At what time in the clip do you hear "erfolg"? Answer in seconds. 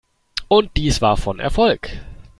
1.39-1.91